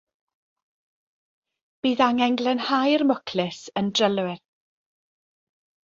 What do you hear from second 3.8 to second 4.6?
yn drylwyr.